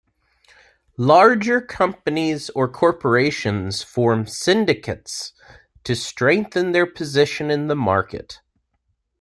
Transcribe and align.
Larger 0.97 1.61
companies 1.61 2.49
or 2.55 2.67
corporations 2.67 3.83
form 3.83 4.25
syndicates 4.25 5.31
to 5.83 5.95
strengthen 5.95 6.71
their 6.71 6.87
position 6.87 7.51
in 7.51 7.67
the 7.67 7.75
market. 7.75 8.41